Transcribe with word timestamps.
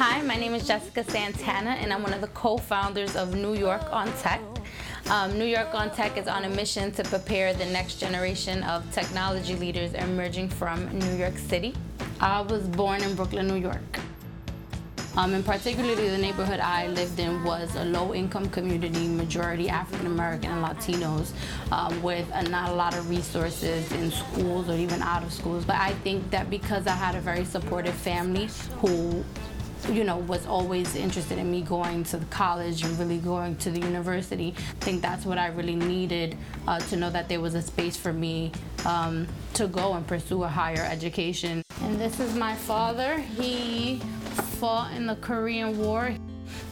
Hi, 0.00 0.22
my 0.22 0.36
name 0.36 0.54
is 0.54 0.64
Jessica 0.64 1.02
Santana, 1.02 1.70
and 1.70 1.92
I'm 1.92 2.04
one 2.04 2.12
of 2.12 2.20
the 2.20 2.28
co-founders 2.28 3.16
of 3.16 3.34
New 3.34 3.54
York 3.54 3.82
on 3.92 4.06
Tech. 4.18 4.40
Um, 5.10 5.36
New 5.36 5.44
York 5.44 5.74
on 5.74 5.90
Tech 5.90 6.16
is 6.16 6.28
on 6.28 6.44
a 6.44 6.48
mission 6.48 6.92
to 6.92 7.02
prepare 7.02 7.52
the 7.52 7.66
next 7.66 7.96
generation 7.96 8.62
of 8.62 8.88
technology 8.92 9.56
leaders 9.56 9.94
emerging 9.94 10.50
from 10.50 10.88
New 10.96 11.16
York 11.16 11.36
City. 11.36 11.74
I 12.20 12.42
was 12.42 12.62
born 12.68 13.02
in 13.02 13.16
Brooklyn, 13.16 13.48
New 13.48 13.56
York. 13.56 13.98
Um, 15.16 15.34
and 15.34 15.44
particularly 15.44 16.10
the 16.10 16.18
neighborhood 16.18 16.60
I 16.60 16.86
lived 16.86 17.18
in 17.18 17.42
was 17.42 17.74
a 17.74 17.84
low-income 17.84 18.50
community, 18.50 19.08
majority 19.08 19.68
African 19.68 20.06
American 20.06 20.52
and 20.52 20.64
Latinos, 20.64 21.32
um, 21.72 22.00
with 22.04 22.30
a, 22.34 22.44
not 22.44 22.68
a 22.68 22.72
lot 22.72 22.96
of 22.96 23.10
resources 23.10 23.90
in 23.90 24.12
schools 24.12 24.68
or 24.68 24.74
even 24.74 25.02
out 25.02 25.24
of 25.24 25.32
schools. 25.32 25.64
But 25.64 25.74
I 25.74 25.94
think 26.04 26.30
that 26.30 26.50
because 26.50 26.86
I 26.86 26.94
had 26.94 27.16
a 27.16 27.20
very 27.20 27.44
supportive 27.44 27.94
family 27.94 28.48
who 28.76 29.24
you 29.90 30.04
know, 30.04 30.18
was 30.18 30.46
always 30.46 30.94
interested 30.96 31.38
in 31.38 31.50
me 31.50 31.62
going 31.62 32.04
to 32.04 32.18
college 32.30 32.82
and 32.84 32.98
really 32.98 33.18
going 33.18 33.56
to 33.56 33.70
the 33.70 33.80
university. 33.80 34.54
I 34.56 34.84
think 34.84 35.02
that's 35.02 35.24
what 35.24 35.38
I 35.38 35.48
really 35.48 35.76
needed 35.76 36.36
uh, 36.66 36.78
to 36.80 36.96
know 36.96 37.10
that 37.10 37.28
there 37.28 37.40
was 37.40 37.54
a 37.54 37.62
space 37.62 37.96
for 37.96 38.12
me 38.12 38.52
um, 38.84 39.26
to 39.54 39.66
go 39.66 39.94
and 39.94 40.06
pursue 40.06 40.42
a 40.42 40.48
higher 40.48 40.84
education. 40.84 41.62
And 41.82 41.98
this 42.00 42.20
is 42.20 42.34
my 42.34 42.54
father. 42.54 43.18
He 43.18 44.00
fought 44.58 44.92
in 44.92 45.06
the 45.06 45.16
Korean 45.16 45.78
War. 45.78 46.14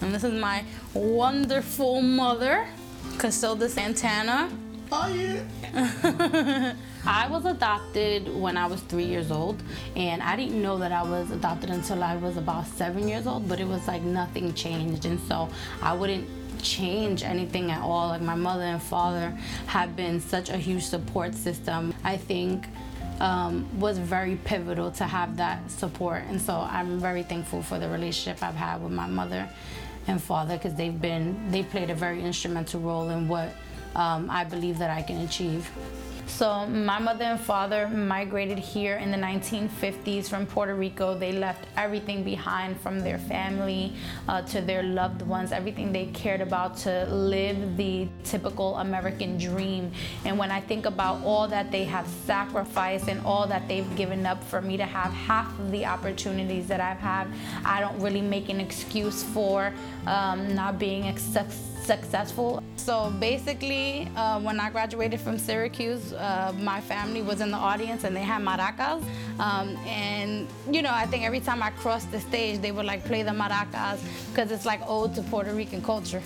And 0.00 0.14
this 0.14 0.24
is 0.24 0.32
my 0.32 0.64
wonderful 0.94 2.02
mother, 2.02 2.66
Casilda 3.18 3.68
Santana. 3.68 4.50
I 7.06 7.26
was 7.30 7.46
adopted 7.46 8.28
when 8.28 8.58
I 8.58 8.66
was 8.66 8.82
three 8.82 9.06
years 9.06 9.30
old, 9.30 9.62
and 9.96 10.22
I 10.22 10.36
didn't 10.36 10.60
know 10.60 10.76
that 10.76 10.92
I 10.92 11.02
was 11.02 11.30
adopted 11.30 11.70
until 11.70 12.04
I 12.04 12.16
was 12.16 12.36
about 12.36 12.66
seven 12.66 13.08
years 13.08 13.26
old, 13.26 13.48
but 13.48 13.58
it 13.58 13.66
was 13.66 13.88
like 13.88 14.02
nothing 14.02 14.52
changed, 14.52 15.06
and 15.06 15.18
so 15.20 15.48
I 15.80 15.94
wouldn't 15.94 16.28
change 16.62 17.22
anything 17.22 17.70
at 17.70 17.80
all. 17.80 18.08
Like 18.08 18.20
my 18.20 18.34
mother 18.34 18.64
and 18.64 18.82
father 18.82 19.30
have 19.66 19.96
been 19.96 20.20
such 20.20 20.50
a 20.50 20.58
huge 20.58 20.84
support 20.84 21.34
system. 21.34 21.94
I 22.04 22.18
think 22.18 22.66
um, 23.20 23.66
was 23.80 23.96
very 23.96 24.36
pivotal 24.44 24.90
to 24.92 25.04
have 25.04 25.38
that 25.38 25.70
support, 25.70 26.24
and 26.28 26.38
so 26.38 26.54
I'm 26.70 27.00
very 27.00 27.22
thankful 27.22 27.62
for 27.62 27.78
the 27.78 27.88
relationship 27.88 28.42
I've 28.42 28.56
had 28.56 28.82
with 28.82 28.92
my 28.92 29.06
mother 29.06 29.48
and 30.06 30.22
father 30.22 30.58
because 30.58 30.74
they've 30.74 31.00
been 31.00 31.50
they 31.50 31.62
played 31.62 31.88
a 31.88 31.94
very 31.94 32.22
instrumental 32.22 32.80
role 32.80 33.08
in 33.08 33.26
what 33.26 33.54
um, 33.94 34.30
I 34.30 34.44
believe 34.44 34.78
that 34.78 34.90
I 34.90 35.02
can 35.02 35.18
achieve. 35.22 35.70
So 36.26 36.66
my 36.66 36.98
mother 36.98 37.24
and 37.24 37.38
father 37.38 37.88
migrated 37.88 38.58
here 38.58 38.96
in 38.96 39.10
the 39.10 39.18
1950s 39.18 40.28
from 40.28 40.46
Puerto 40.46 40.74
Rico. 40.74 41.16
They 41.16 41.32
left 41.32 41.66
everything 41.76 42.24
behind 42.24 42.80
from 42.80 43.00
their 43.00 43.18
family 43.18 43.92
uh, 44.28 44.42
to 44.42 44.60
their 44.60 44.82
loved 44.82 45.22
ones, 45.22 45.52
everything 45.52 45.92
they 45.92 46.06
cared 46.06 46.40
about 46.40 46.76
to 46.78 47.04
live 47.06 47.76
the 47.76 48.08
typical 48.24 48.76
American 48.78 49.36
dream. 49.36 49.92
And 50.24 50.38
when 50.38 50.50
I 50.50 50.60
think 50.60 50.86
about 50.86 51.22
all 51.22 51.46
that 51.48 51.70
they 51.70 51.84
have 51.84 52.08
sacrificed 52.24 53.08
and 53.08 53.20
all 53.26 53.46
that 53.48 53.68
they've 53.68 53.96
given 53.96 54.24
up 54.24 54.42
for 54.42 54.62
me 54.62 54.76
to 54.78 54.86
have 54.86 55.12
half 55.12 55.46
of 55.58 55.70
the 55.70 55.84
opportunities 55.84 56.66
that 56.68 56.80
I've 56.80 56.98
had, 56.98 57.26
I 57.64 57.80
don't 57.80 58.00
really 58.00 58.22
make 58.22 58.48
an 58.48 58.60
excuse 58.60 59.22
for 59.22 59.72
um, 60.06 60.54
not 60.54 60.78
being 60.78 61.04
a 61.04 61.18
success 61.18 61.71
successful. 61.82 62.62
So 62.76 63.12
basically, 63.18 64.08
uh, 64.16 64.40
when 64.40 64.60
I 64.60 64.70
graduated 64.70 65.20
from 65.20 65.38
Syracuse, 65.38 66.12
uh, 66.12 66.52
my 66.58 66.80
family 66.80 67.22
was 67.22 67.40
in 67.40 67.50
the 67.50 67.56
audience 67.56 68.04
and 68.04 68.14
they 68.14 68.22
had 68.22 68.42
maracas. 68.42 69.02
Um, 69.38 69.76
and, 69.86 70.48
you 70.70 70.82
know, 70.82 70.92
I 70.92 71.06
think 71.06 71.24
every 71.24 71.40
time 71.40 71.62
I 71.62 71.70
crossed 71.70 72.10
the 72.10 72.20
stage, 72.20 72.60
they 72.60 72.72
would 72.72 72.86
like 72.86 73.04
play 73.04 73.22
the 73.22 73.30
maracas 73.30 74.00
because 74.30 74.50
it's 74.50 74.66
like 74.66 74.80
ode 74.86 75.14
to 75.16 75.22
Puerto 75.22 75.52
Rican 75.54 75.82
culture. 75.82 76.22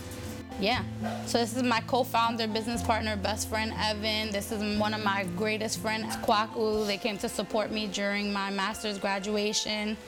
Yeah. 0.59 0.83
So 1.27 1.37
this 1.37 1.55
is 1.55 1.63
my 1.63 1.81
co-founder, 1.83 2.49
business 2.49 2.83
partner, 2.83 3.15
best 3.17 3.51
friend, 3.51 3.75
Evan. 3.77 4.31
This 4.31 4.53
is 4.53 4.81
one 4.81 4.95
of 4.95 5.05
my 5.05 5.25
greatest 5.37 5.81
friends, 5.81 6.17
Kwaku. 6.17 6.87
They 6.87 6.97
came 6.97 7.19
to 7.19 7.29
support 7.29 7.71
me 7.71 7.89
during 7.89 8.33
my 8.33 8.51
master's 8.51 8.99
graduation. 8.99 9.99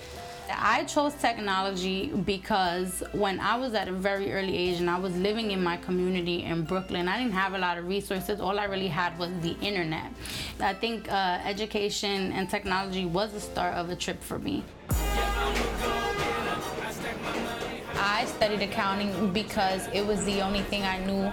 I 0.50 0.84
chose 0.84 1.14
technology 1.14 2.08
because 2.08 3.02
when 3.12 3.40
I 3.40 3.56
was 3.56 3.74
at 3.74 3.88
a 3.88 3.92
very 3.92 4.32
early 4.32 4.56
age 4.56 4.80
and 4.80 4.88
I 4.88 4.98
was 4.98 5.16
living 5.16 5.50
in 5.50 5.62
my 5.62 5.76
community 5.76 6.42
in 6.44 6.64
Brooklyn, 6.64 7.08
I 7.08 7.18
didn't 7.18 7.34
have 7.34 7.54
a 7.54 7.58
lot 7.58 7.78
of 7.78 7.86
resources. 7.86 8.40
All 8.40 8.58
I 8.58 8.64
really 8.64 8.88
had 8.88 9.18
was 9.18 9.30
the 9.40 9.56
internet. 9.60 10.12
I 10.60 10.74
think 10.74 11.10
uh, 11.10 11.40
education 11.44 12.32
and 12.32 12.48
technology 12.48 13.04
was 13.04 13.32
the 13.32 13.40
start 13.40 13.74
of 13.74 13.90
a 13.90 13.96
trip 13.96 14.22
for 14.22 14.38
me. 14.38 14.64
I 18.00 18.24
studied 18.26 18.62
accounting 18.62 19.32
because 19.32 19.88
it 19.92 20.06
was 20.06 20.24
the 20.24 20.40
only 20.40 20.62
thing 20.62 20.82
I 20.82 21.04
knew 21.04 21.32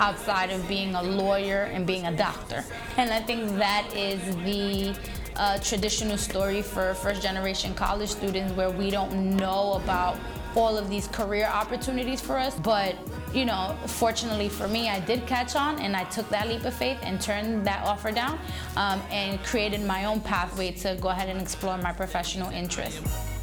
outside 0.00 0.50
of 0.50 0.66
being 0.66 0.94
a 0.94 1.02
lawyer 1.02 1.64
and 1.64 1.86
being 1.86 2.06
a 2.06 2.16
doctor. 2.16 2.64
And 2.96 3.10
I 3.10 3.20
think 3.20 3.56
that 3.56 3.88
is 3.94 4.20
the 4.36 4.96
uh, 5.36 5.58
traditional 5.58 6.16
story 6.16 6.62
for 6.62 6.94
first 6.94 7.22
generation 7.22 7.74
college 7.74 8.10
students 8.10 8.52
where 8.52 8.70
we 8.70 8.90
don't 8.90 9.36
know 9.36 9.74
about 9.74 10.16
all 10.56 10.78
of 10.78 10.88
these 10.88 11.08
career 11.08 11.46
opportunities 11.46 12.20
for 12.20 12.38
us. 12.38 12.54
But, 12.60 12.94
you 13.34 13.44
know, 13.44 13.76
fortunately 13.86 14.48
for 14.48 14.68
me, 14.68 14.88
I 14.88 15.00
did 15.00 15.26
catch 15.26 15.56
on 15.56 15.80
and 15.80 15.96
I 15.96 16.04
took 16.04 16.28
that 16.30 16.48
leap 16.48 16.64
of 16.64 16.74
faith 16.74 16.98
and 17.02 17.20
turned 17.20 17.66
that 17.66 17.84
offer 17.84 18.12
down 18.12 18.38
um, 18.76 19.02
and 19.10 19.42
created 19.42 19.80
my 19.82 20.04
own 20.04 20.20
pathway 20.20 20.70
to 20.72 20.96
go 21.00 21.08
ahead 21.08 21.28
and 21.28 21.40
explore 21.40 21.76
my 21.78 21.92
professional 21.92 22.50
interests. 22.50 23.33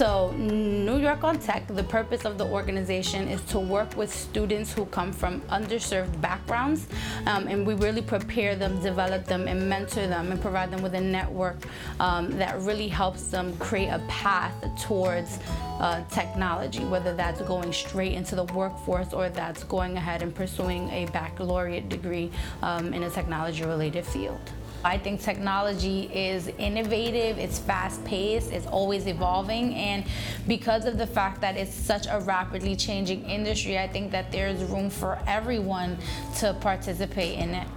So 0.00 0.30
New 0.38 0.96
York 0.96 1.24
on 1.24 1.38
Tech, 1.38 1.66
the 1.66 1.84
purpose 1.84 2.24
of 2.24 2.38
the 2.38 2.46
organization 2.46 3.28
is 3.28 3.42
to 3.52 3.58
work 3.60 3.98
with 3.98 4.10
students 4.10 4.72
who 4.72 4.86
come 4.86 5.12
from 5.12 5.42
underserved 5.42 6.18
backgrounds 6.22 6.86
um, 7.26 7.46
and 7.48 7.66
we 7.66 7.74
really 7.74 8.00
prepare 8.00 8.56
them, 8.56 8.80
develop 8.80 9.26
them 9.26 9.46
and 9.46 9.68
mentor 9.68 10.06
them 10.06 10.32
and 10.32 10.40
provide 10.40 10.70
them 10.70 10.80
with 10.80 10.94
a 10.94 11.00
network 11.02 11.58
um, 12.00 12.30
that 12.38 12.58
really 12.62 12.88
helps 12.88 13.24
them 13.24 13.54
create 13.58 13.88
a 13.88 13.98
path 14.08 14.54
towards 14.80 15.38
uh, 15.80 16.02
technology, 16.08 16.82
whether 16.84 17.14
that's 17.14 17.42
going 17.42 17.70
straight 17.70 18.14
into 18.14 18.34
the 18.34 18.44
workforce 18.54 19.12
or 19.12 19.28
that's 19.28 19.64
going 19.64 19.98
ahead 19.98 20.22
and 20.22 20.34
pursuing 20.34 20.88
a 20.92 21.04
baccalaureate 21.12 21.90
degree 21.90 22.30
um, 22.62 22.94
in 22.94 23.02
a 23.02 23.10
technology 23.10 23.64
related 23.64 24.06
field. 24.06 24.40
I 24.82 24.96
think 24.96 25.20
technology 25.20 26.10
is 26.14 26.48
innovative, 26.58 27.38
it's 27.38 27.58
fast 27.58 28.02
paced, 28.04 28.50
it's 28.50 28.66
always 28.66 29.06
evolving, 29.06 29.74
and 29.74 30.04
because 30.48 30.86
of 30.86 30.96
the 30.96 31.06
fact 31.06 31.40
that 31.42 31.56
it's 31.56 31.74
such 31.74 32.06
a 32.10 32.20
rapidly 32.20 32.74
changing 32.74 33.24
industry, 33.24 33.78
I 33.78 33.88
think 33.88 34.10
that 34.12 34.32
there's 34.32 34.62
room 34.64 34.88
for 34.88 35.18
everyone 35.26 35.98
to 36.38 36.54
participate 36.60 37.38
in 37.38 37.54
it. 37.54 37.68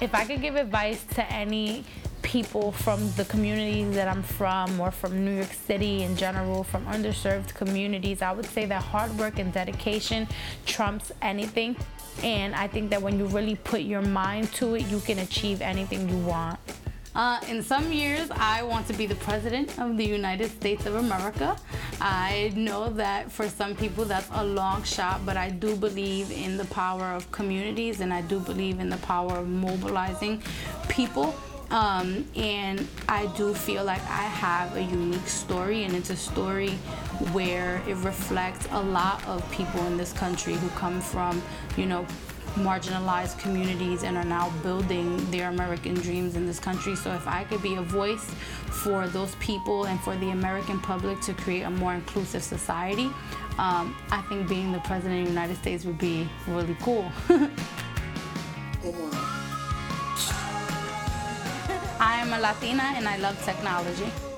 If 0.00 0.14
I 0.14 0.24
could 0.24 0.40
give 0.42 0.56
advice 0.56 1.04
to 1.14 1.32
any 1.32 1.84
people 2.42 2.70
from 2.70 3.00
the 3.12 3.24
communities 3.24 3.94
that 3.94 4.06
I'm 4.08 4.22
from 4.22 4.78
or 4.78 4.90
from 4.90 5.24
New 5.24 5.36
York 5.36 5.54
City 5.54 6.02
in 6.02 6.14
general, 6.16 6.64
from 6.64 6.84
underserved 6.84 7.54
communities, 7.54 8.20
I 8.20 8.32
would 8.32 8.44
say 8.44 8.66
that 8.66 8.82
hard 8.82 9.10
work 9.16 9.38
and 9.38 9.50
dedication 9.54 10.28
trumps 10.66 11.12
anything. 11.22 11.76
And 12.22 12.54
I 12.54 12.66
think 12.68 12.90
that 12.90 13.00
when 13.00 13.18
you 13.18 13.24
really 13.24 13.54
put 13.54 13.80
your 13.80 14.02
mind 14.02 14.52
to 14.60 14.74
it, 14.74 14.82
you 14.88 15.00
can 15.00 15.20
achieve 15.20 15.62
anything 15.62 16.10
you 16.10 16.18
want. 16.18 16.60
Uh, 17.14 17.40
in 17.48 17.62
some 17.62 17.90
years, 17.90 18.28
I 18.32 18.62
want 18.62 18.86
to 18.88 18.92
be 18.92 19.06
the 19.06 19.20
President 19.28 19.78
of 19.78 19.96
the 19.96 20.04
United 20.04 20.50
States 20.50 20.84
of 20.84 20.96
America. 20.96 21.56
I 22.02 22.52
know 22.54 22.90
that 22.90 23.32
for 23.32 23.48
some 23.48 23.74
people 23.74 24.04
that's 24.04 24.28
a 24.34 24.44
long 24.44 24.82
shot, 24.82 25.24
but 25.24 25.38
I 25.38 25.48
do 25.48 25.74
believe 25.74 26.30
in 26.30 26.58
the 26.58 26.66
power 26.66 27.06
of 27.06 27.32
communities 27.32 28.02
and 28.02 28.12
I 28.12 28.20
do 28.20 28.40
believe 28.40 28.78
in 28.78 28.90
the 28.90 28.98
power 28.98 29.38
of 29.38 29.48
mobilizing 29.48 30.42
people 30.90 31.34
um, 31.70 32.26
and 32.36 32.86
I 33.08 33.26
do 33.36 33.52
feel 33.52 33.84
like 33.84 34.02
I 34.02 34.24
have 34.24 34.76
a 34.76 34.82
unique 34.82 35.28
story, 35.28 35.84
and 35.84 35.94
it's 35.94 36.10
a 36.10 36.16
story 36.16 36.70
where 37.32 37.82
it 37.88 37.96
reflects 37.96 38.68
a 38.70 38.82
lot 38.82 39.26
of 39.26 39.48
people 39.50 39.84
in 39.86 39.96
this 39.96 40.12
country 40.12 40.54
who 40.54 40.68
come 40.70 41.00
from, 41.00 41.42
you 41.76 41.86
know, 41.86 42.06
marginalized 42.56 43.38
communities 43.38 44.02
and 44.02 44.16
are 44.16 44.24
now 44.24 44.50
building 44.62 45.30
their 45.30 45.50
American 45.50 45.94
dreams 45.94 46.36
in 46.36 46.46
this 46.46 46.58
country. 46.58 46.96
So 46.96 47.12
if 47.12 47.26
I 47.26 47.44
could 47.44 47.62
be 47.62 47.74
a 47.74 47.82
voice 47.82 48.24
for 48.82 49.06
those 49.08 49.34
people 49.36 49.84
and 49.84 50.00
for 50.00 50.16
the 50.16 50.30
American 50.30 50.80
public 50.80 51.20
to 51.22 51.34
create 51.34 51.62
a 51.62 51.70
more 51.70 51.94
inclusive 51.94 52.42
society, 52.42 53.10
um, 53.58 53.96
I 54.10 54.22
think 54.28 54.48
being 54.48 54.72
the 54.72 54.80
President 54.80 55.20
of 55.20 55.26
the 55.26 55.32
United 55.32 55.56
States 55.56 55.84
would 55.84 55.98
be 55.98 56.28
really 56.46 56.76
cool. 56.80 57.10
I 62.26 62.28
am 62.28 62.34
a 62.34 62.42
Latina 62.42 62.82
and 62.96 63.06
I 63.06 63.18
love 63.18 63.40
technology. 63.44 64.35